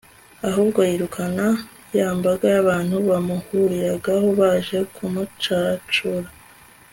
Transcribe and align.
ahubwo 0.47 0.79
yirukana 0.89 1.47
ya 1.97 2.07
mbaga 2.17 2.45
y'abantu 2.55 2.95
bamuhuriragaho 3.09 4.27
baje 4.39 4.79
kumucacura 4.95 6.29